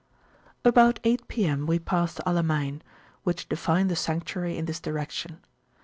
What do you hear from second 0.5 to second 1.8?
[p.262] About eight P.M. we